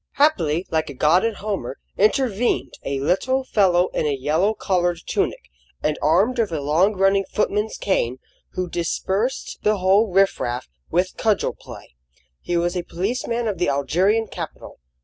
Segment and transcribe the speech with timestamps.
[0.13, 5.51] Happily, like a god in Homer, intervened a little fellow in a yellow collared tunic,
[5.83, 8.17] and armed with a long running footman's cane,
[8.53, 11.93] who dispersed the whole riff raff with cudgel play.
[12.39, 14.79] He was a policeman of the Algerian capital.